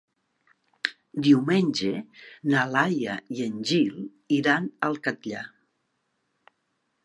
Diumenge 1.27 1.91
na 2.55 2.65
Laia 2.77 3.19
i 3.37 3.45
en 3.49 3.61
Gil 3.73 3.95
iran 4.41 4.69
al 4.89 5.01
Catllar. 5.07 5.47